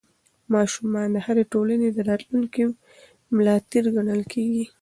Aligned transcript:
ماشومان 0.53 1.07
د 1.13 1.17
هرې 1.25 1.43
ټولنې 1.53 1.87
د 1.91 1.97
راتلونکي 2.09 2.63
ملا 3.35 3.55
تېر 3.71 3.85
ګڼل 3.95 4.21
کېږي. 4.33 4.65